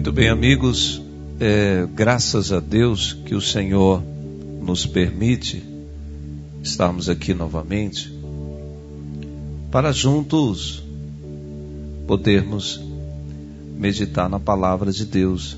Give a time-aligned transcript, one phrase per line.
[0.00, 1.02] Muito bem, amigos,
[1.38, 4.02] é, graças a Deus que o Senhor
[4.62, 5.62] nos permite
[6.62, 8.10] estarmos aqui novamente
[9.70, 10.82] para juntos
[12.06, 12.80] podermos
[13.76, 15.54] meditar na palavra de Deus.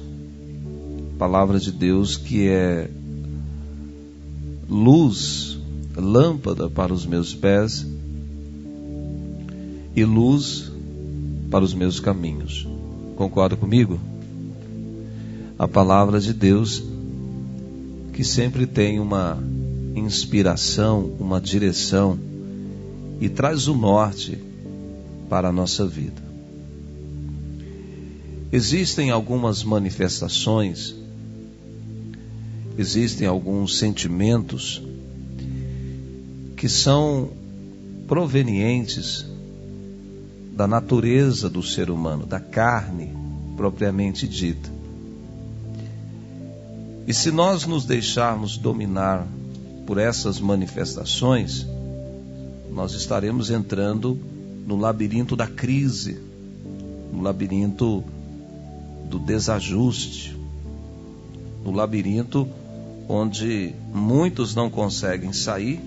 [1.16, 2.90] Palavra de Deus que é
[4.68, 5.56] luz,
[5.96, 7.86] lâmpada para os meus pés
[9.94, 10.68] e luz
[11.48, 12.66] para os meus caminhos.
[13.14, 14.10] Concorda comigo?
[15.62, 16.82] A palavra de Deus
[18.12, 19.40] que sempre tem uma
[19.94, 22.18] inspiração, uma direção
[23.20, 24.36] e traz o norte
[25.28, 26.20] para a nossa vida.
[28.50, 30.96] Existem algumas manifestações,
[32.76, 34.82] existem alguns sentimentos
[36.56, 37.30] que são
[38.08, 39.24] provenientes
[40.56, 43.12] da natureza do ser humano, da carne
[43.56, 44.81] propriamente dita.
[47.06, 49.26] E se nós nos deixarmos dominar
[49.86, 51.66] por essas manifestações,
[52.70, 54.18] nós estaremos entrando
[54.66, 56.20] no labirinto da crise,
[57.12, 58.04] no labirinto
[59.10, 60.36] do desajuste,
[61.64, 62.48] no labirinto
[63.08, 65.80] onde muitos não conseguem sair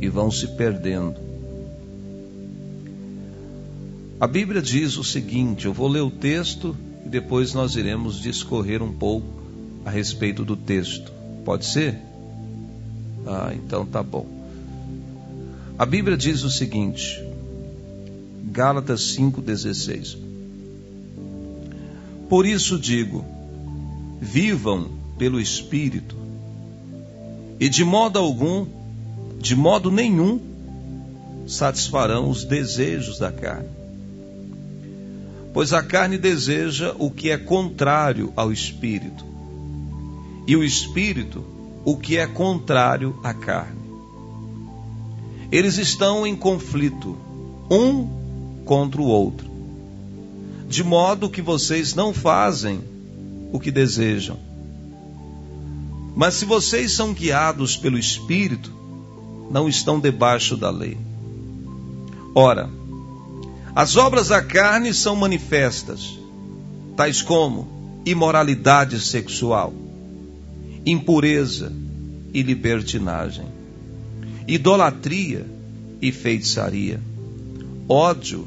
[0.00, 1.14] e vão se perdendo.
[4.18, 8.82] A Bíblia diz o seguinte: eu vou ler o texto e depois nós iremos discorrer
[8.82, 9.43] um pouco
[9.84, 11.12] a respeito do texto.
[11.44, 11.98] Pode ser?
[13.26, 14.26] Ah, então tá bom.
[15.78, 17.22] A Bíblia diz o seguinte,
[18.44, 20.16] Gálatas 5,16:
[22.28, 23.24] Por isso digo,
[24.20, 26.16] vivam pelo Espírito,
[27.58, 28.66] e de modo algum,
[29.40, 30.40] de modo nenhum,
[31.46, 33.68] satisfarão os desejos da carne.
[35.52, 39.24] Pois a carne deseja o que é contrário ao Espírito,
[40.46, 41.44] e o Espírito
[41.84, 43.84] o que é contrário à carne.
[45.52, 47.16] Eles estão em conflito,
[47.70, 48.08] um
[48.64, 49.48] contra o outro,
[50.66, 52.80] de modo que vocês não fazem
[53.52, 54.38] o que desejam.
[56.16, 58.72] Mas se vocês são guiados pelo Espírito,
[59.50, 60.96] não estão debaixo da lei.
[62.34, 62.70] Ora,
[63.74, 66.18] as obras da carne são manifestas,
[66.96, 67.68] tais como
[68.06, 69.72] imoralidade sexual
[70.86, 71.72] impureza
[72.32, 73.46] e libertinagem,
[74.46, 75.46] idolatria
[76.00, 77.00] e feitiçaria,
[77.88, 78.46] ódio,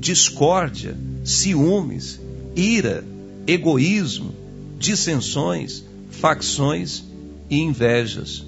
[0.00, 2.20] discórdia, ciúmes,
[2.54, 3.04] ira,
[3.46, 4.34] egoísmo,
[4.78, 7.04] dissensões, facções
[7.48, 8.44] e invejas,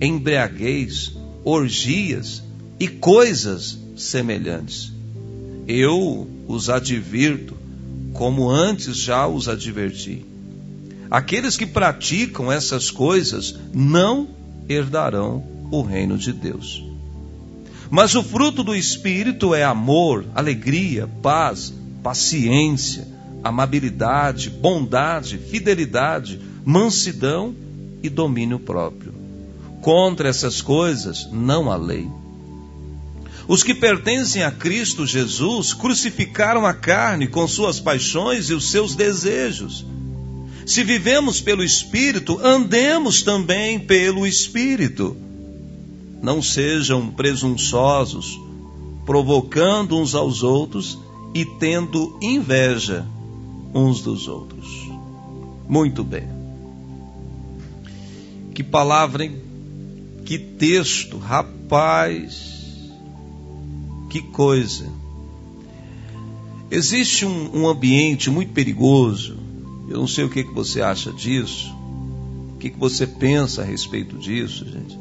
[0.00, 2.42] embriaguez, orgias
[2.78, 4.92] e coisas semelhantes.
[5.68, 7.56] Eu os advirto,
[8.12, 10.31] como antes já os adverti.
[11.12, 14.26] Aqueles que praticam essas coisas não
[14.66, 16.82] herdarão o reino de Deus.
[17.90, 21.70] Mas o fruto do Espírito é amor, alegria, paz,
[22.02, 23.06] paciência,
[23.44, 27.54] amabilidade, bondade, fidelidade, mansidão
[28.02, 29.12] e domínio próprio.
[29.82, 32.08] Contra essas coisas não há lei.
[33.46, 38.94] Os que pertencem a Cristo Jesus crucificaram a carne com suas paixões e os seus
[38.94, 39.84] desejos.
[40.64, 45.16] Se vivemos pelo Espírito, andemos também pelo Espírito.
[46.22, 48.38] Não sejam presunçosos,
[49.04, 50.98] provocando uns aos outros
[51.34, 53.04] e tendo inveja
[53.74, 54.88] uns dos outros.
[55.68, 56.28] Muito bem.
[58.54, 59.40] Que palavra, hein?
[60.24, 62.52] Que texto, rapaz.
[64.10, 64.86] Que coisa.
[66.70, 69.42] Existe um, um ambiente muito perigoso
[69.92, 71.70] eu não sei o que, que você acha disso,
[72.54, 74.98] o que, que você pensa a respeito disso, gente.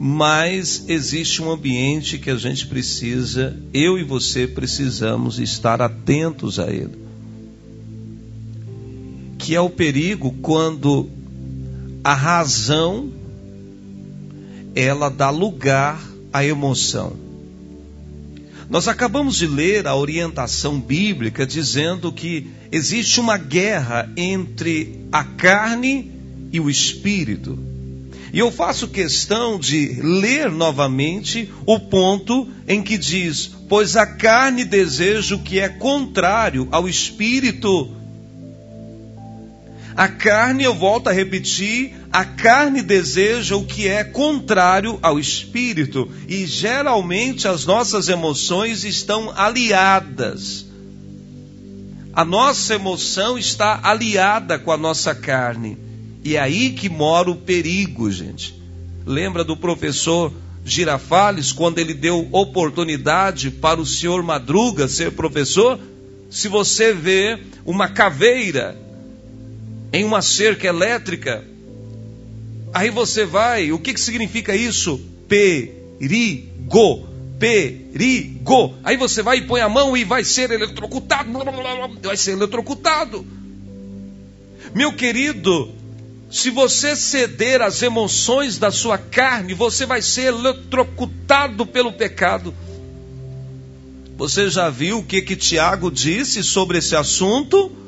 [0.00, 6.70] Mas existe um ambiente que a gente precisa, eu e você precisamos estar atentos a
[6.70, 6.98] ele.
[9.38, 11.10] Que é o perigo quando
[12.02, 13.12] a razão
[14.74, 16.02] ela dá lugar
[16.32, 17.12] à emoção.
[18.68, 26.10] Nós acabamos de ler a orientação bíblica dizendo que existe uma guerra entre a carne
[26.52, 27.58] e o espírito.
[28.32, 34.64] E eu faço questão de ler novamente o ponto em que diz: Pois a carne
[34.64, 37.94] deseja o que é contrário ao espírito,
[39.96, 46.10] a carne, eu volto a repetir, a carne deseja o que é contrário ao espírito,
[46.28, 50.66] e geralmente as nossas emoções estão aliadas
[52.16, 55.76] A nossa emoção está aliada com a nossa carne.
[56.22, 58.54] E é aí que mora o perigo, gente.
[59.04, 60.32] Lembra do professor
[60.64, 65.78] Girafales quando ele deu oportunidade para o senhor Madruga ser professor?
[66.30, 68.76] Se você vê uma caveira
[69.94, 71.44] em uma cerca elétrica,
[72.72, 75.00] aí você vai, o que, que significa isso?
[75.28, 78.74] Perigo perigo.
[78.82, 81.30] Aí você vai e põe a mão e vai ser eletrocutado.
[82.02, 83.26] Vai ser eletrocutado.
[84.74, 85.70] Meu querido,
[86.30, 92.54] se você ceder às emoções da sua carne, você vai ser eletrocutado pelo pecado.
[94.16, 97.83] Você já viu o que que Tiago disse sobre esse assunto?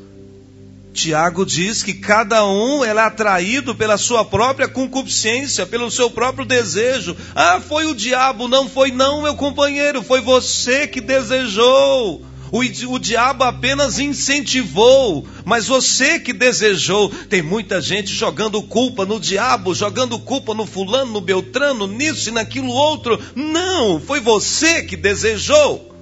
[0.97, 7.15] Tiago diz que cada um é atraído pela sua própria concupiscência, pelo seu próprio desejo.
[7.35, 12.25] Ah, foi o diabo, não foi não, meu companheiro, foi você que desejou.
[12.51, 12.61] O,
[12.95, 17.11] o diabo apenas incentivou, mas você que desejou.
[17.29, 22.33] Tem muita gente jogando culpa no diabo, jogando culpa no fulano, no beltrano, nisso e
[22.33, 23.21] naquilo outro.
[23.35, 25.93] Não, foi você que desejou.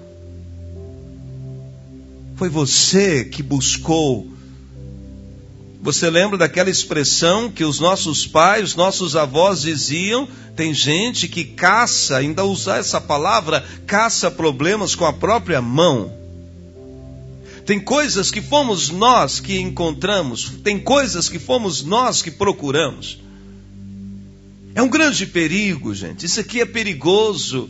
[2.37, 4.34] Foi você que buscou
[5.85, 10.27] você lembra daquela expressão que os nossos pais, os nossos avós diziam?
[10.57, 16.11] Tem gente que caça, ainda usar essa palavra, caça problemas com a própria mão.
[17.67, 23.21] Tem coisas que fomos nós que encontramos, tem coisas que fomos nós que procuramos.
[24.75, 26.25] É um grande perigo, gente.
[26.25, 27.69] Isso aqui é perigoso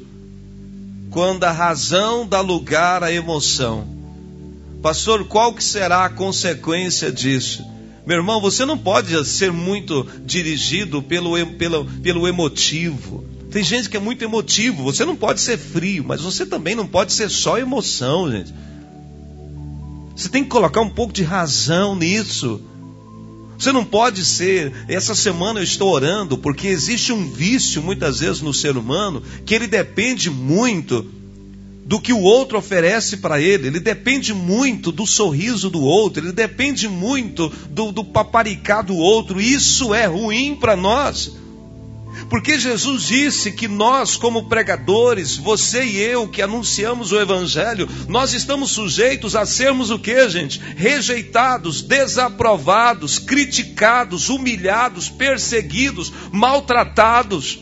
[1.10, 3.88] quando a razão dá lugar à emoção.
[4.80, 7.73] Pastor, qual que será a consequência disso?
[8.06, 13.24] Meu irmão, você não pode ser muito dirigido pelo, pelo, pelo emotivo.
[13.50, 14.82] Tem gente que é muito emotivo.
[14.84, 18.52] Você não pode ser frio, mas você também não pode ser só emoção, gente.
[20.14, 22.60] Você tem que colocar um pouco de razão nisso.
[23.58, 24.72] Você não pode ser.
[24.86, 29.54] Essa semana eu estou orando porque existe um vício muitas vezes no ser humano que
[29.54, 31.06] ele depende muito
[31.84, 36.32] do que o outro oferece para ele, ele depende muito do sorriso do outro, ele
[36.32, 39.40] depende muito do, do paparicar do outro.
[39.40, 41.32] Isso é ruim para nós.
[42.30, 48.32] Porque Jesus disse que nós, como pregadores, você e eu que anunciamos o Evangelho, nós
[48.32, 50.58] estamos sujeitos a sermos o que, gente?
[50.58, 57.60] Rejeitados, desaprovados, criticados, humilhados, perseguidos, maltratados.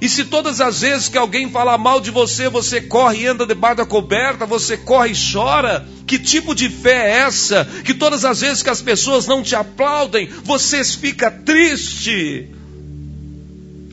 [0.00, 3.44] E se todas as vezes que alguém fala mal de você, você corre e anda
[3.44, 7.64] debaixo da coberta, você corre e chora, que tipo de fé é essa?
[7.84, 12.48] Que todas as vezes que as pessoas não te aplaudem, você fica triste.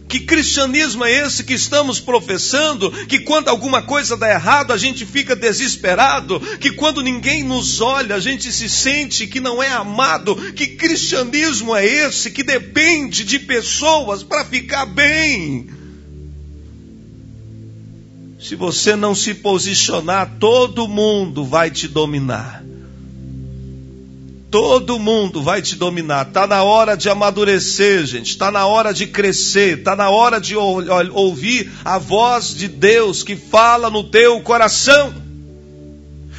[0.08, 2.92] Que cristianismo é esse que estamos professando?
[3.08, 6.40] Que quando alguma coisa dá errado, a gente fica desesperado?
[6.60, 10.36] Que quando ninguém nos olha, a gente se sente que não é amado?
[10.54, 15.68] Que cristianismo é esse que depende de pessoas para ficar bem?
[18.48, 22.64] Se você não se posicionar, todo mundo vai te dominar.
[24.52, 26.28] Todo mundo vai te dominar.
[26.28, 28.30] Está na hora de amadurecer, gente.
[28.30, 29.80] Está na hora de crescer.
[29.80, 35.25] Está na hora de ouvir a voz de Deus que fala no teu coração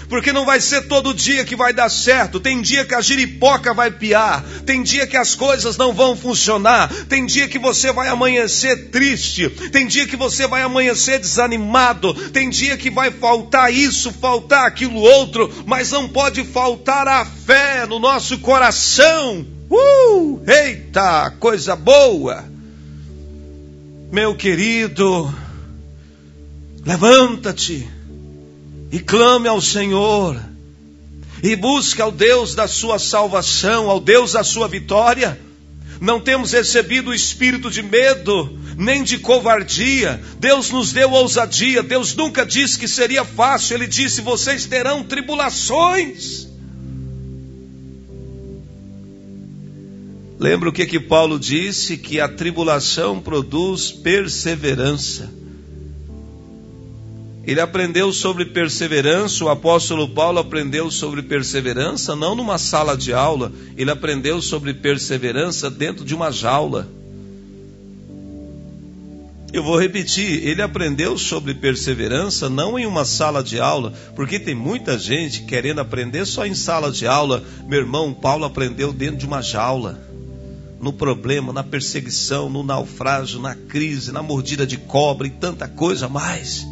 [0.09, 2.41] porque não vai ser todo dia que vai dar certo.
[2.41, 6.93] Tem dia que a giripoca vai piar, tem dia que as coisas não vão funcionar,
[7.09, 12.49] tem dia que você vai amanhecer triste, tem dia que você vai amanhecer desanimado, tem
[12.51, 17.99] dia que vai faltar isso, faltar aquilo outro, mas não pode faltar a fé no
[17.99, 19.47] nosso coração.
[19.71, 20.41] Uh!
[20.47, 22.45] Eita, coisa boa!
[24.13, 25.35] Meu querido,
[26.85, 27.89] levanta-te
[28.97, 30.41] e clame ao Senhor,
[31.43, 35.39] e busque ao Deus da sua salvação, ao Deus da sua vitória.
[36.01, 40.19] Não temos recebido o espírito de medo, nem de covardia.
[40.41, 41.83] Deus nos deu ousadia.
[41.83, 43.77] Deus nunca disse que seria fácil.
[43.77, 46.49] Ele disse: vocês terão tribulações.
[50.39, 51.99] Lembra o que, que Paulo disse?
[51.99, 55.31] Que a tribulação produz perseverança.
[57.47, 63.53] Ele aprendeu sobre perseverança, o apóstolo Paulo aprendeu sobre perseverança não numa sala de aula,
[63.77, 66.89] ele aprendeu sobre perseverança dentro de uma jaula.
[69.53, 74.55] Eu vou repetir, ele aprendeu sobre perseverança não em uma sala de aula, porque tem
[74.55, 77.45] muita gente querendo aprender só em sala de aula.
[77.69, 80.01] Meu irmão, Paulo aprendeu dentro de uma jaula.
[80.81, 86.09] No problema, na perseguição, no naufrágio, na crise, na mordida de cobra e tanta coisa
[86.09, 86.67] mais.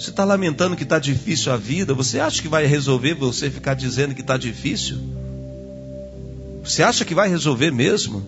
[0.00, 1.92] Você está lamentando que está difícil a vida?
[1.92, 4.96] Você acha que vai resolver você ficar dizendo que está difícil?
[6.64, 8.24] Você acha que vai resolver mesmo?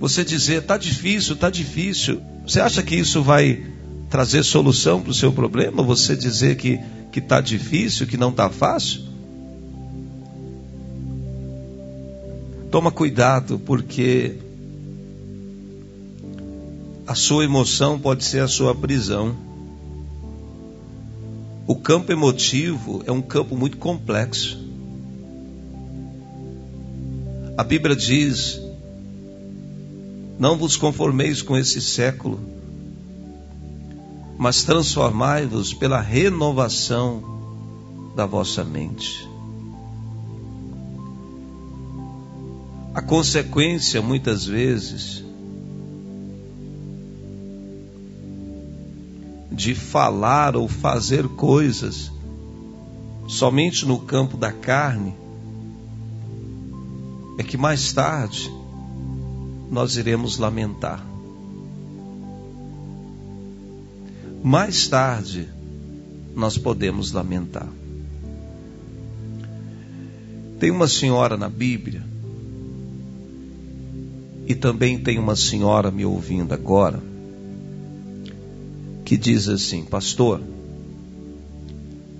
[0.00, 2.20] Você dizer, está difícil, está difícil.
[2.44, 3.64] Você acha que isso vai
[4.10, 5.80] trazer solução para o seu problema?
[5.80, 6.80] Você dizer que
[7.14, 9.02] está difícil, que não está fácil?
[12.68, 14.38] Toma cuidado, porque
[17.06, 19.49] a sua emoção pode ser a sua prisão.
[21.70, 24.58] O campo emotivo é um campo muito complexo.
[27.56, 28.60] A Bíblia diz:
[30.36, 32.40] Não vos conformeis com esse século,
[34.36, 37.22] mas transformai-vos pela renovação
[38.16, 39.30] da vossa mente.
[42.92, 45.22] A consequência, muitas vezes,
[49.50, 52.10] de falar ou fazer coisas
[53.26, 55.14] somente no campo da carne,
[57.38, 58.52] é que mais tarde
[59.70, 61.04] nós iremos lamentar.
[64.42, 65.48] Mais tarde
[66.34, 67.68] nós podemos lamentar.
[70.58, 72.10] Tem uma senhora na Bíblia,
[74.46, 77.00] e também tem uma senhora me ouvindo agora,
[79.10, 80.40] que diz assim: Pastor,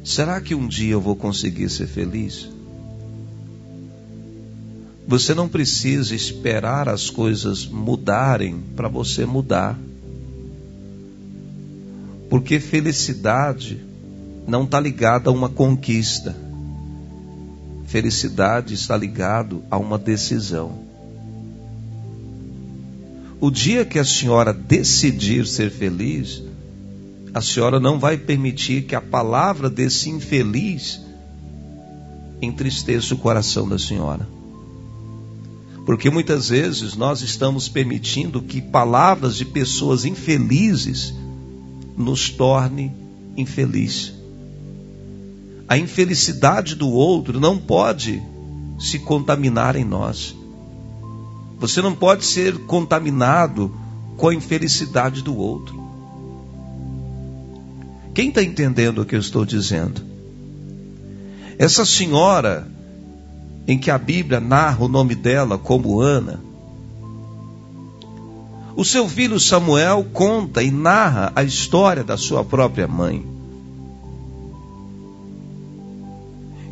[0.02, 2.48] será que um dia eu vou conseguir ser feliz?
[5.06, 9.78] Você não precisa esperar as coisas mudarem para você mudar.
[12.28, 13.78] Porque felicidade
[14.44, 16.34] não está ligada a uma conquista.
[17.86, 20.76] Felicidade está ligado a uma decisão.
[23.40, 26.49] O dia que a senhora decidir ser feliz,
[27.32, 31.00] a senhora não vai permitir que a palavra desse infeliz
[32.42, 34.28] entristeça o coração da senhora.
[35.86, 41.14] Porque muitas vezes nós estamos permitindo que palavras de pessoas infelizes
[41.96, 42.92] nos torne
[43.36, 44.12] infeliz.
[45.68, 48.20] A infelicidade do outro não pode
[48.78, 50.34] se contaminar em nós.
[51.58, 53.72] Você não pode ser contaminado
[54.16, 55.89] com a infelicidade do outro.
[58.14, 60.02] Quem está entendendo o que eu estou dizendo?
[61.58, 62.66] Essa senhora,
[63.66, 66.40] em que a Bíblia narra o nome dela como Ana,
[68.74, 73.24] o seu filho Samuel conta e narra a história da sua própria mãe.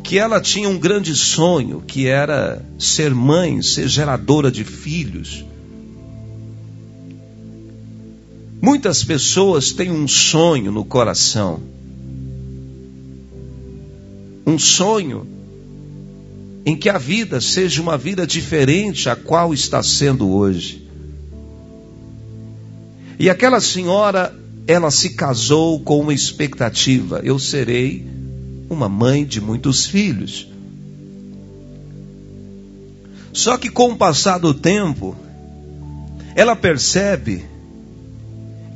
[0.03, 5.45] Que ela tinha um grande sonho, que era ser mãe, ser geradora de filhos.
[8.61, 11.61] Muitas pessoas têm um sonho no coração.
[14.45, 15.25] Um sonho
[16.65, 20.87] em que a vida seja uma vida diferente a qual está sendo hoje.
[23.17, 24.35] E aquela senhora,
[24.67, 28.05] ela se casou com uma expectativa: eu serei
[28.69, 30.47] uma mãe de muitos filhos.
[33.31, 35.15] Só que com o passar do tempo,
[36.35, 37.45] ela percebe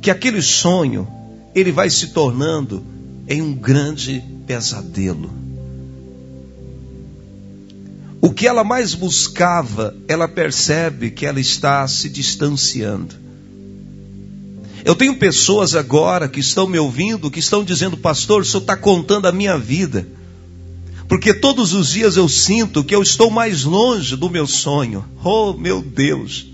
[0.04, 1.08] que aquele sonho
[1.54, 2.84] ele vai se tornando
[3.26, 5.30] em um grande pesadelo.
[8.20, 13.14] O que ela mais buscava, ela percebe que ela está se distanciando.
[14.84, 18.76] Eu tenho pessoas agora que estão me ouvindo, que estão dizendo, pastor, o senhor está
[18.76, 20.06] contando a minha vida.
[21.08, 25.02] Porque todos os dias eu sinto que eu estou mais longe do meu sonho.
[25.24, 26.46] Oh, meu Deus.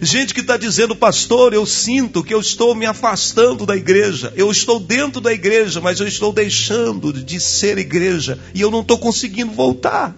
[0.00, 4.32] Gente que está dizendo, pastor, eu sinto que eu estou me afastando da igreja.
[4.36, 8.80] Eu estou dentro da igreja, mas eu estou deixando de ser igreja e eu não
[8.80, 10.14] estou conseguindo voltar.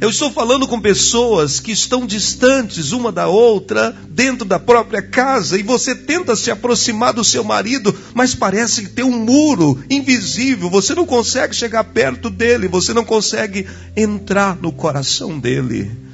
[0.00, 5.58] Eu estou falando com pessoas que estão distantes uma da outra, dentro da própria casa,
[5.58, 10.70] e você tenta se aproximar do seu marido, mas parece que tem um muro invisível,
[10.70, 13.66] você não consegue chegar perto dele, você não consegue
[13.96, 16.07] entrar no coração dele.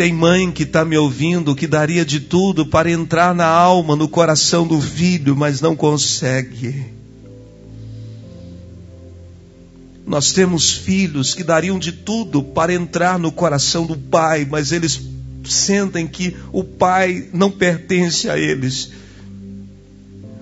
[0.00, 4.08] Tem mãe que está me ouvindo que daria de tudo para entrar na alma, no
[4.08, 6.86] coração do filho, mas não consegue.
[10.06, 15.02] Nós temos filhos que dariam de tudo para entrar no coração do pai, mas eles
[15.44, 18.92] sentem que o pai não pertence a eles.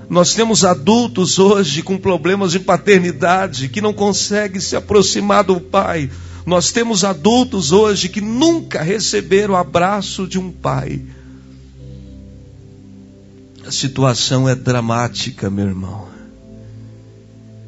[0.08, 6.08] Nós temos adultos hoje com problemas de paternidade que não conseguem se aproximar do pai
[6.48, 11.02] nós temos adultos hoje que nunca receberam o abraço de um pai.
[13.66, 16.08] A situação é dramática, meu irmão.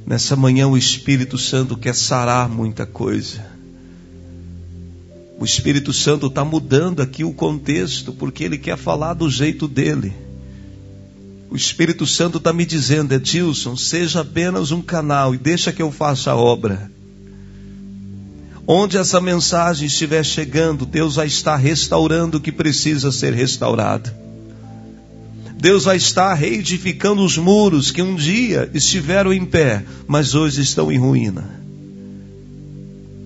[0.06, 3.44] Nessa manhã o Espírito Santo quer sarar muita coisa.
[5.38, 10.14] O Espírito Santo está mudando aqui o contexto, porque ele quer falar do jeito dele.
[11.50, 15.92] O Espírito Santo está me dizendo, Edilson, seja apenas um canal e deixa que eu
[15.92, 16.90] faça a obra.
[18.72, 24.12] Onde essa mensagem estiver chegando, Deus vai estar restaurando o que precisa ser restaurado.
[25.58, 30.92] Deus vai estar reedificando os muros que um dia estiveram em pé, mas hoje estão
[30.92, 31.50] em ruína.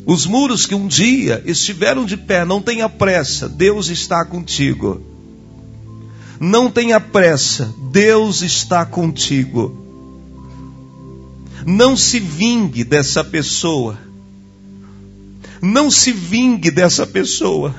[0.07, 5.03] Os muros que um dia estiveram de pé, não tenha pressa, Deus está contigo.
[6.41, 9.77] Não tenha pressa, Deus está contigo.
[11.67, 13.99] Não se vingue dessa pessoa.
[15.65, 17.75] Não se vingue dessa pessoa.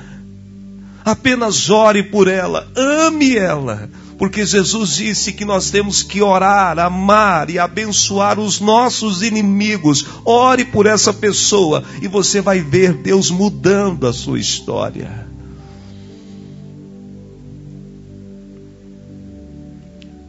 [1.04, 3.88] Apenas ore por ela, ame ela,
[4.18, 10.04] porque Jesus disse que nós temos que orar, amar e abençoar os nossos inimigos.
[10.24, 15.24] Ore por essa pessoa e você vai ver Deus mudando a sua história.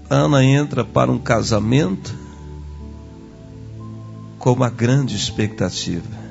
[0.07, 2.13] Ana entra para um casamento
[4.37, 6.26] com uma grande expectativa.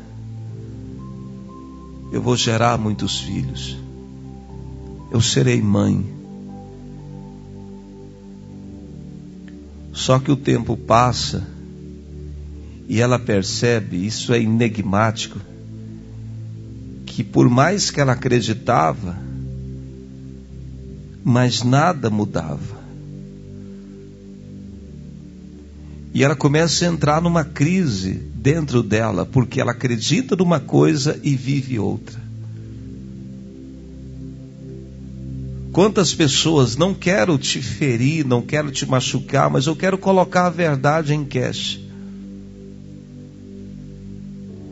[2.16, 3.76] Eu vou gerar muitos filhos.
[5.12, 6.02] Eu serei mãe.
[9.92, 11.46] Só que o tempo passa
[12.88, 15.38] e ela percebe, isso é enigmático,
[17.04, 19.18] que por mais que ela acreditava,
[21.22, 22.75] mas nada mudava.
[26.16, 31.36] E ela começa a entrar numa crise dentro dela, porque ela acredita numa coisa e
[31.36, 32.18] vive outra.
[35.72, 40.50] Quantas pessoas não quero te ferir, não quero te machucar, mas eu quero colocar a
[40.50, 41.78] verdade em cash.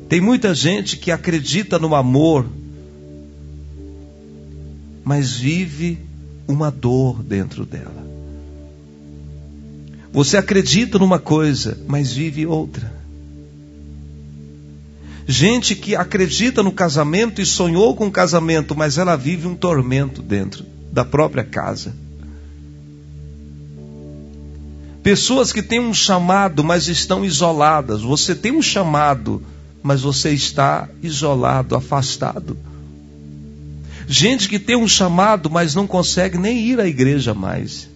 [0.09, 2.47] Tem muita gente que acredita no amor,
[5.05, 5.99] mas vive
[6.49, 8.14] uma dor dentro dela.
[10.15, 12.91] Você acredita numa coisa, mas vive outra.
[15.27, 20.23] Gente que acredita no casamento e sonhou com o casamento, mas ela vive um tormento
[20.23, 21.97] dentro da própria casa.
[25.03, 28.01] Pessoas que têm um chamado, mas estão isoladas.
[28.03, 29.43] Você tem um chamado,
[29.83, 32.57] mas você está isolado, afastado.
[34.07, 37.93] Gente que tem um chamado, mas não consegue nem ir à igreja mais.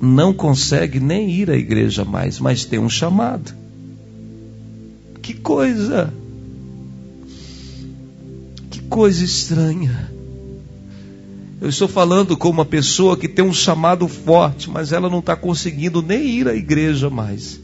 [0.00, 3.52] Não consegue nem ir à igreja mais, mas tem um chamado.
[5.22, 6.12] Que coisa!
[8.88, 10.10] coisa estranha.
[11.60, 15.34] Eu estou falando com uma pessoa que tem um chamado forte, mas ela não está
[15.34, 17.60] conseguindo nem ir à igreja mais.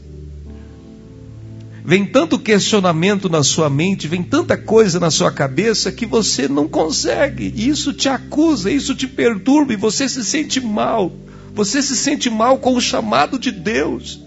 [1.85, 6.67] Vem tanto questionamento na sua mente, vem tanta coisa na sua cabeça que você não
[6.67, 7.53] consegue.
[7.55, 11.11] Isso te acusa, isso te perturba e você se sente mal.
[11.53, 14.23] Você se sente mal com o chamado de Deus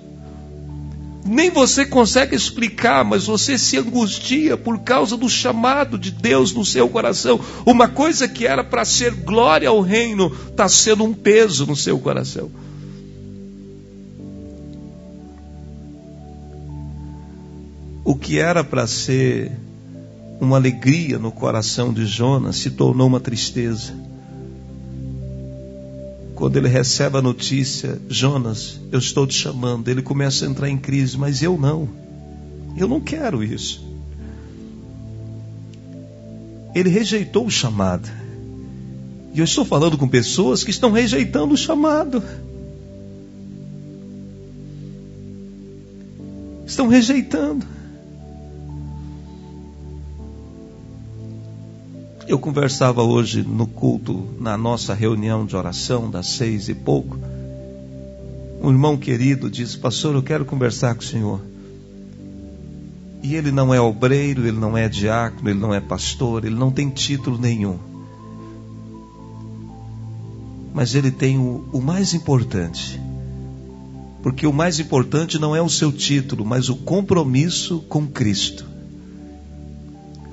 [1.26, 6.64] nem você consegue explicar, mas você se angustia por causa do chamado de Deus no
[6.64, 7.40] seu coração.
[7.64, 11.98] Uma coisa que era para ser glória ao reino está sendo um peso no seu
[11.98, 12.50] coração.
[18.04, 19.50] O que era para ser
[20.40, 24.06] uma alegria no coração de Jonas se tornou uma tristeza
[26.37, 30.77] quando ele recebe a notícia, Jonas, eu estou te chamando, ele começa a entrar em
[30.77, 31.88] crise, mas eu não.
[32.77, 33.83] Eu não quero isso.
[36.75, 38.07] Ele rejeitou o chamado.
[39.33, 42.22] E eu estou falando com pessoas que estão rejeitando o chamado.
[46.66, 47.66] Estão rejeitando.
[52.28, 57.16] Eu conversava hoje no culto, na nossa reunião de oração, das seis e pouco.
[58.60, 61.40] Um irmão querido disse: Pastor, eu quero conversar com o senhor.
[63.22, 66.72] E ele não é obreiro, ele não é diácono, ele não é pastor, ele não
[66.72, 67.78] tem título nenhum.
[70.74, 73.00] Mas ele tem o, o mais importante.
[74.20, 78.75] Porque o mais importante não é o seu título, mas o compromisso com Cristo.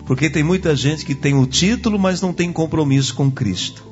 [0.05, 3.83] Porque tem muita gente que tem o título, mas não tem compromisso com Cristo.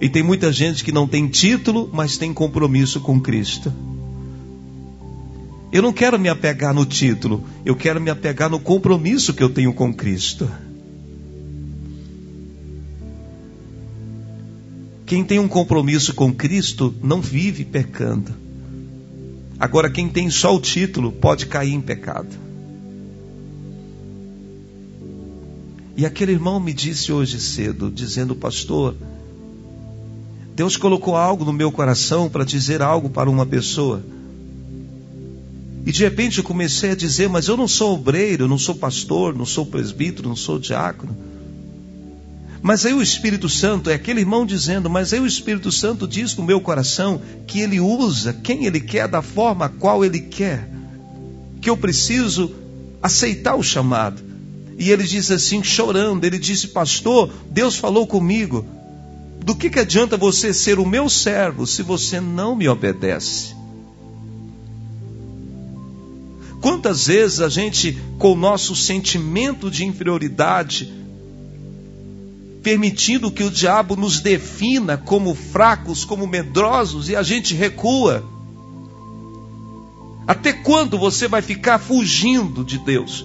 [0.00, 3.72] E tem muita gente que não tem título, mas tem compromisso com Cristo.
[5.72, 9.50] Eu não quero me apegar no título, eu quero me apegar no compromisso que eu
[9.50, 10.48] tenho com Cristo.
[15.04, 18.32] Quem tem um compromisso com Cristo não vive pecando.
[19.58, 22.47] Agora, quem tem só o título pode cair em pecado.
[25.98, 28.94] E aquele irmão me disse hoje cedo, dizendo, pastor,
[30.54, 34.00] Deus colocou algo no meu coração para dizer algo para uma pessoa.
[35.84, 38.76] E de repente eu comecei a dizer, mas eu não sou obreiro, eu não sou
[38.76, 41.16] pastor, não sou presbítero, não sou diácono.
[42.62, 46.36] Mas aí o Espírito Santo, é aquele irmão dizendo, mas aí o Espírito Santo diz
[46.36, 50.70] no meu coração que ele usa quem ele quer, da forma a qual ele quer.
[51.60, 52.54] Que eu preciso
[53.02, 54.27] aceitar o chamado.
[54.78, 58.64] E ele diz assim, chorando, ele disse, pastor, Deus falou comigo.
[59.44, 63.56] Do que, que adianta você ser o meu servo se você não me obedece?
[66.60, 70.92] Quantas vezes a gente, com o nosso sentimento de inferioridade,
[72.62, 78.24] permitindo que o diabo nos defina como fracos, como medrosos, e a gente recua?
[80.26, 83.24] Até quando você vai ficar fugindo de Deus?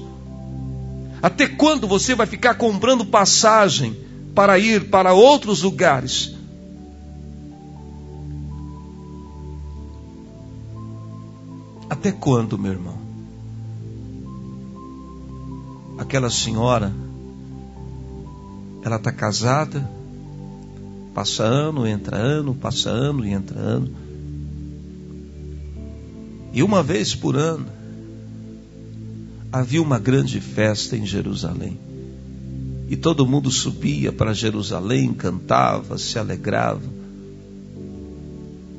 [1.23, 3.95] Até quando você vai ficar comprando passagem
[4.35, 6.35] para ir para outros lugares.
[11.89, 12.97] Até quando, meu irmão?
[15.97, 16.91] Aquela senhora,
[18.83, 19.89] ela está casada,
[21.13, 23.89] passa ano, entra ano, passa ano e entra ano.
[26.51, 27.65] E uma vez por ano,
[29.53, 31.77] havia uma grande festa em Jerusalém.
[32.89, 36.81] E todo mundo subia para Jerusalém, cantava, se alegrava,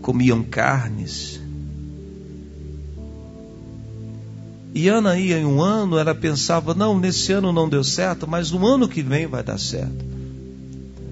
[0.03, 1.41] comiam carnes.
[4.75, 8.51] E Ana ia em um ano, ela pensava: não, nesse ano não deu certo, mas
[8.51, 10.05] no ano que vem vai dar certo.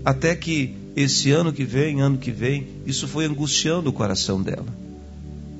[0.05, 4.67] Até que esse ano que vem, ano que vem, isso foi angustiando o coração dela.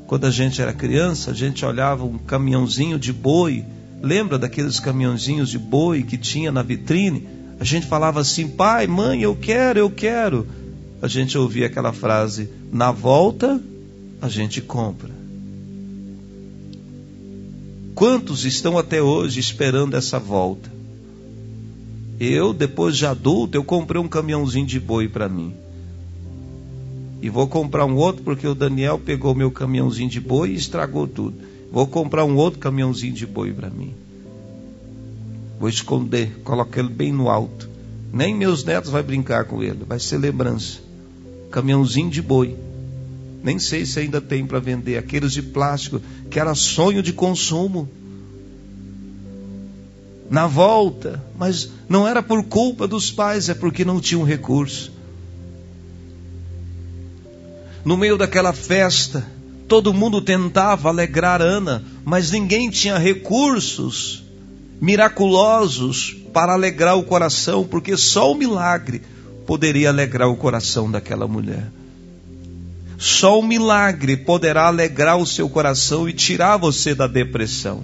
[0.09, 3.65] Quando a gente era criança, a gente olhava um caminhãozinho de boi
[4.03, 7.29] Lembra daqueles caminhãozinhos de boi que tinha na vitrine?
[7.61, 10.45] A gente falava assim: pai, mãe, eu quero, eu quero.
[11.01, 13.63] A gente ouvia aquela frase: na volta,
[14.21, 15.11] a gente compra.
[17.95, 20.69] Quantos estão até hoje esperando essa volta?
[22.19, 25.55] Eu, depois de adulto, eu comprei um caminhãozinho de boi para mim.
[27.21, 31.07] E vou comprar um outro porque o Daniel pegou meu caminhãozinho de boi e estragou
[31.07, 31.52] tudo.
[31.73, 33.95] Vou comprar um outro caminhãozinho de boi para mim.
[35.59, 37.67] Vou esconder, colocar ele bem no alto.
[38.13, 40.81] Nem meus netos vai brincar com ele, vai ser lembrança.
[41.51, 42.55] Caminhãozinho de boi.
[43.43, 47.89] Nem sei se ainda tem para vender aqueles de plástico que era sonho de consumo.
[50.29, 54.93] Na volta, mas não era por culpa dos pais, é porque não tinham recurso.
[57.83, 59.27] No meio daquela festa,
[59.73, 64.23] Todo mundo tentava alegrar Ana, mas ninguém tinha recursos
[64.79, 69.01] miraculosos para alegrar o coração, porque só o milagre
[69.47, 71.73] poderia alegrar o coração daquela mulher.
[72.99, 77.83] Só o milagre poderá alegrar o seu coração e tirar você da depressão.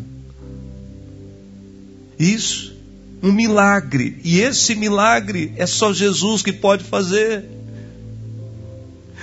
[2.18, 2.77] Isso,
[3.22, 4.20] um milagre.
[4.22, 7.58] E esse milagre é só Jesus que pode fazer.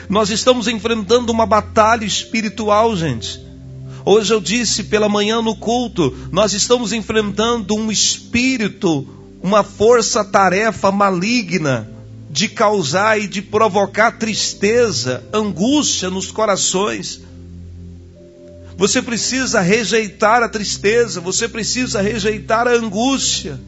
[0.10, 3.44] Nós estamos enfrentando uma batalha espiritual, gente.
[4.04, 9.08] Hoje eu disse pela manhã no culto, nós estamos enfrentando um espírito,
[9.42, 11.90] uma força-tarefa maligna
[12.30, 17.22] de causar e de provocar tristeza, angústia nos corações.
[18.78, 23.60] Você precisa rejeitar a tristeza, você precisa rejeitar a angústia.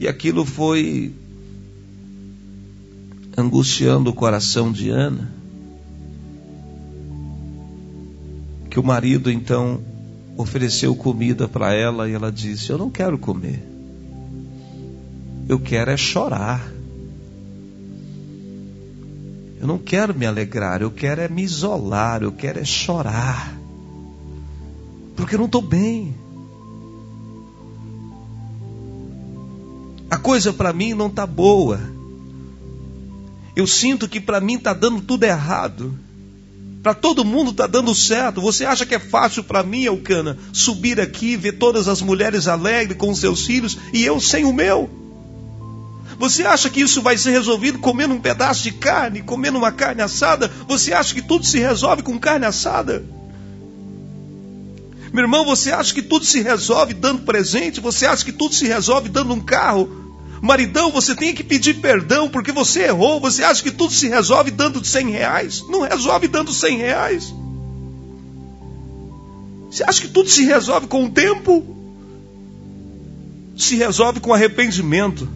[0.00, 1.14] E aquilo foi
[3.38, 5.30] angustiando o coração de Ana,
[8.68, 9.80] que o marido então
[10.36, 13.62] ofereceu comida para ela e ela disse: Eu não quero comer,
[15.48, 16.72] eu quero é chorar.
[19.60, 23.56] Eu não quero me alegrar, eu quero é me isolar, eu quero é chorar.
[25.16, 26.14] Porque eu não estou bem.
[30.08, 31.97] A coisa para mim não está boa.
[33.58, 35.98] Eu sinto que para mim está dando tudo errado.
[36.80, 38.40] Para todo mundo está dando certo.
[38.40, 42.96] Você acha que é fácil para mim, Elcana, subir aqui, ver todas as mulheres alegres
[42.96, 44.88] com seus filhos e eu sem o meu?
[46.20, 50.02] Você acha que isso vai ser resolvido comendo um pedaço de carne, comendo uma carne
[50.02, 50.48] assada?
[50.68, 53.04] Você acha que tudo se resolve com carne assada?
[55.12, 57.80] Meu irmão, você acha que tudo se resolve dando presente?
[57.80, 60.07] Você acha que tudo se resolve dando um carro?
[60.40, 63.20] Maridão, você tem que pedir perdão porque você errou.
[63.20, 65.64] Você acha que tudo se resolve dando 100 reais?
[65.68, 67.34] Não resolve dando 100 reais.
[69.70, 71.76] Você acha que tudo se resolve com o tempo?
[73.56, 75.28] Se resolve com arrependimento.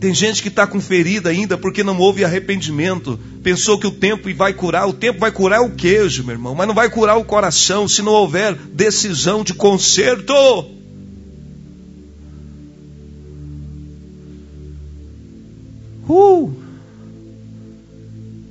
[0.00, 3.20] Tem gente que está com ferida ainda porque não houve arrependimento.
[3.42, 4.88] Pensou que o tempo vai curar.
[4.88, 8.00] O tempo vai curar o queijo, meu irmão, mas não vai curar o coração se
[8.00, 10.79] não houver decisão de conserto.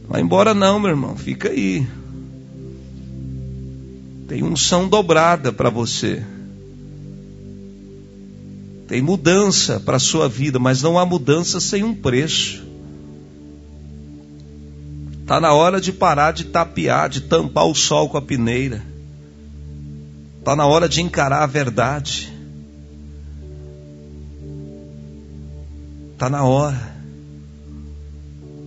[0.10, 1.88] Vai embora não, meu irmão, fica aí.
[4.28, 6.26] Tem unção dobrada para você.
[8.88, 12.64] Tem mudança para a sua vida, mas não há mudança sem um preço.
[15.22, 18.84] Está na hora de parar de tapear, de tampar o sol com a peneira.
[20.40, 22.34] Está na hora de encarar a verdade.
[26.14, 26.96] Está na hora.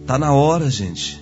[0.03, 1.22] Está na hora, gente.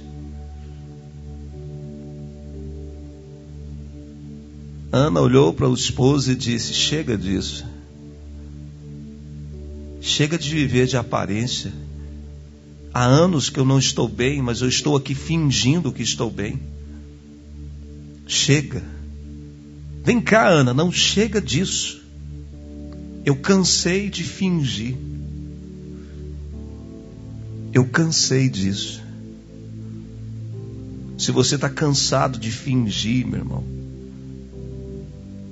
[4.93, 7.65] Ana olhou para o esposo e disse: Chega disso.
[10.01, 11.73] Chega de viver de aparência.
[12.93, 16.61] Há anos que eu não estou bem, mas eu estou aqui fingindo que estou bem.
[18.27, 18.83] Chega.
[20.03, 22.01] Vem cá, Ana, não chega disso.
[23.25, 24.97] Eu cansei de fingir.
[27.73, 29.01] Eu cansei disso.
[31.17, 33.80] Se você está cansado de fingir, meu irmão,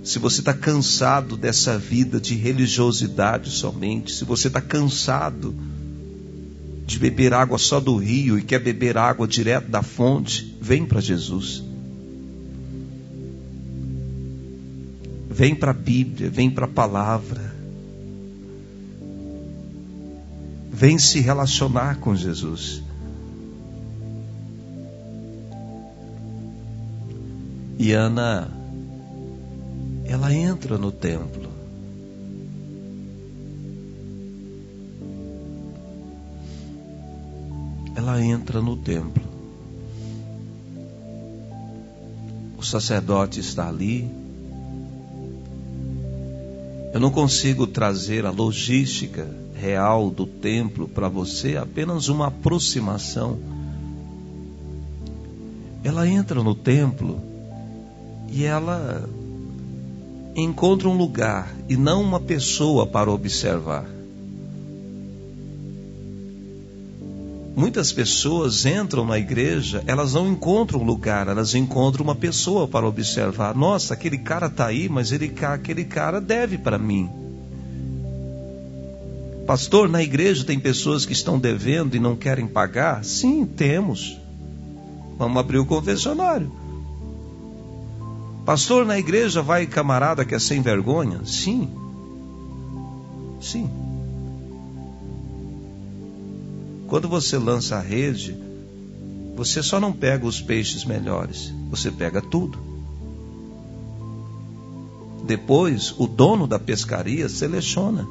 [0.08, 5.54] se você está cansado dessa vida de religiosidade somente, se você está cansado
[6.86, 11.02] de beber água só do rio e quer beber água direto da fonte, vem para
[11.02, 11.62] Jesus.
[15.28, 17.54] Vem para a Bíblia, vem para a palavra.
[20.72, 22.82] Vem se relacionar com Jesus.
[27.78, 28.56] E Ana
[30.08, 31.50] ela entra no templo.
[37.94, 39.22] Ela entra no templo.
[42.56, 44.10] O sacerdote está ali.
[46.94, 53.38] Eu não consigo trazer a logística real do templo para você, apenas uma aproximação.
[55.84, 57.20] Ela entra no templo
[58.30, 59.08] e ela
[60.42, 63.84] encontra um lugar e não uma pessoa para observar.
[67.56, 72.86] Muitas pessoas entram na igreja, elas não encontram um lugar, elas encontram uma pessoa para
[72.86, 73.52] observar.
[73.52, 77.10] Nossa, aquele cara está aí, mas ele, aquele cara deve para mim.
[79.44, 83.04] Pastor, na igreja tem pessoas que estão devendo e não querem pagar?
[83.04, 84.16] Sim, temos.
[85.18, 86.52] Vamos abrir o confessionário.
[88.48, 91.20] Pastor, na igreja vai camarada que é sem vergonha?
[91.26, 91.68] Sim.
[93.42, 93.68] Sim.
[96.86, 98.34] Quando você lança a rede,
[99.36, 102.58] você só não pega os peixes melhores, você pega tudo.
[105.26, 108.08] Depois, o dono da pescaria seleciona.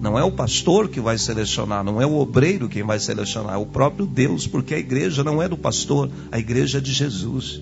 [0.00, 3.58] Não é o pastor que vai selecionar, não é o obreiro quem vai selecionar, é
[3.58, 7.60] o próprio Deus, porque a igreja não é do pastor, a igreja é de Jesus.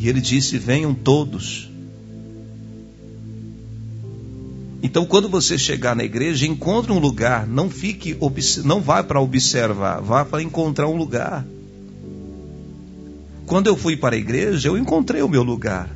[0.00, 1.70] E ele disse: Venham todos.
[4.82, 7.46] Então, quando você chegar na igreja, encontre um lugar.
[7.46, 8.16] Não fique,
[8.64, 11.46] não vá para observar, vá para encontrar um lugar.
[13.44, 15.94] Quando eu fui para a igreja, eu encontrei o meu lugar.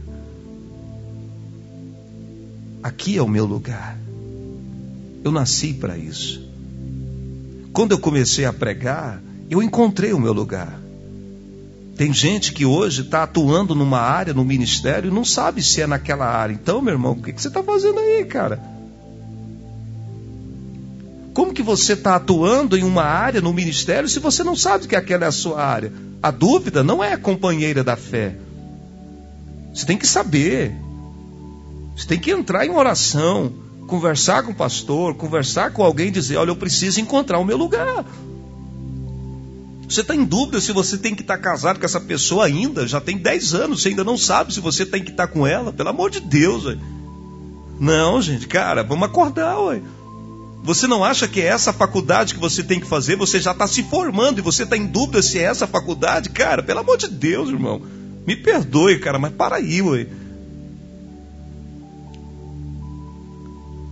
[2.83, 3.99] Aqui é o meu lugar.
[5.25, 6.47] Eu nasci para isso.
[7.73, 10.84] Quando eu comecei a pregar, eu encontrei o meu lugar.
[11.97, 15.87] Tem gente que hoje está atuando numa área, no ministério, e não sabe se é
[15.87, 16.53] naquela área.
[16.53, 18.61] Então, meu irmão, o que, que você está fazendo aí, cara?
[21.33, 24.97] Como que você está atuando em uma área, no ministério, se você não sabe que
[24.97, 25.93] aquela é a sua área?
[26.23, 28.37] A dúvida não é companheira da fé.
[29.73, 30.75] Você tem que saber.
[31.97, 33.53] Você tem que entrar em oração,
[33.87, 37.57] conversar com o pastor, conversar com alguém e dizer: Olha, eu preciso encontrar o meu
[37.57, 38.05] lugar.
[39.89, 42.87] Você está em dúvida se você tem que estar tá casado com essa pessoa ainda?
[42.87, 45.47] Já tem 10 anos, você ainda não sabe se você tem que estar tá com
[45.47, 45.73] ela?
[45.73, 46.79] Pelo amor de Deus, ué.
[47.79, 49.83] Não, gente, cara, vamos acordar, ué.
[50.63, 53.17] Você não acha que é essa faculdade que você tem que fazer?
[53.17, 56.31] Você já está se formando e você está em dúvida se é essa faculdade?
[56.31, 57.83] Cara, pelo amor de Deus, irmão.
[58.27, 60.07] Me perdoe, cara, mas para aí, ué.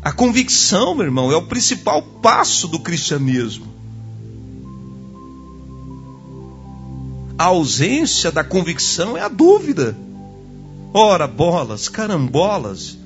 [0.03, 3.82] A convicção, meu irmão, é o principal passo do cristianismo.
[7.43, 9.97] A ausência da convicção é a dúvida.
[10.95, 12.97] Ora, bolas, carambolas.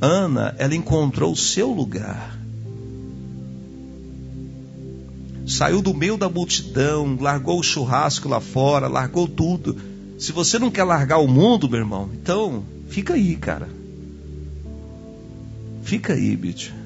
[0.00, 2.38] Ana, ela encontrou o seu lugar.
[5.46, 9.76] Saiu do meio da multidão, largou o churrasco lá fora, largou tudo.
[10.18, 13.68] Se você não quer largar o mundo, meu irmão, então fica aí, cara.
[15.82, 16.80] Fica aí, bicho.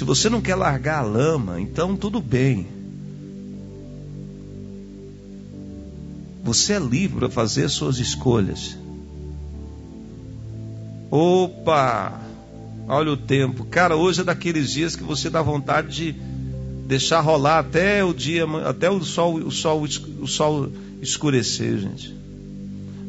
[0.00, 2.66] Se você não quer largar a lama, então tudo bem.
[6.42, 8.78] Você é livre para fazer suas escolhas.
[11.10, 12.18] Opa!
[12.88, 13.66] Olha o tempo.
[13.66, 16.12] Cara, hoje é daqueles dias que você dá vontade de
[16.86, 22.16] deixar rolar até o dia, até o sol, o sol, o sol escurecer, gente.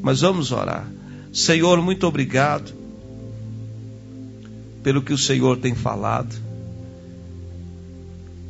[0.01, 0.85] Mas vamos orar.
[1.31, 2.73] Senhor, muito obrigado
[4.83, 6.50] pelo que o Senhor tem falado.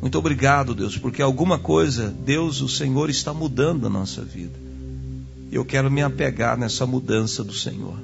[0.01, 4.59] Muito obrigado, Deus, porque alguma coisa, Deus, o Senhor está mudando a nossa vida.
[5.51, 7.99] Eu quero me apegar nessa mudança do Senhor.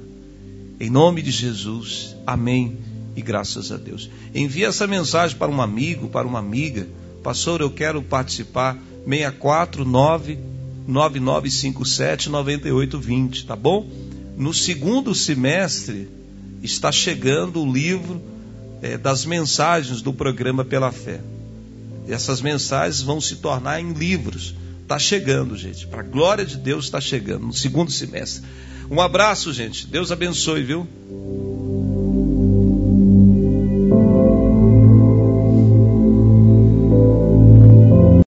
[0.78, 2.78] Em nome de Jesus, amém
[3.16, 4.08] e graças a Deus.
[4.32, 6.86] Envie essa mensagem para um amigo, para uma amiga.
[7.20, 8.78] Pastor, eu quero participar.
[9.04, 10.38] 649
[10.86, 13.90] 9957 9820, tá bom?
[14.36, 16.08] No segundo semestre
[16.62, 18.22] está chegando o livro
[18.82, 21.20] é, das mensagens do programa Pela Fé
[22.12, 24.54] essas mensagens vão se tornar em livros.
[24.82, 25.86] Está chegando, gente.
[25.86, 28.42] Para a glória de Deus, está chegando no segundo semestre.
[28.90, 29.86] Um abraço, gente.
[29.86, 30.88] Deus abençoe, viu?